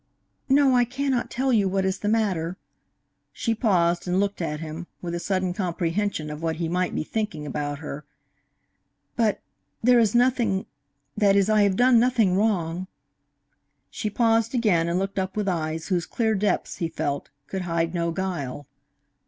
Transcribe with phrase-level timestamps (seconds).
[0.49, 2.57] "No, I cannot tell you what is the matter"
[3.31, 7.03] she paused and looked at him, with a sudden comprehension of what he might be
[7.03, 8.03] thinking about her
[9.15, 9.41] "but
[9.83, 10.65] there is nothing
[11.15, 12.87] that is I have done nothing wrong"
[13.91, 17.93] She paused again and looked up with eyes whose clear depths, he felt, could hide
[17.93, 18.65] no guile.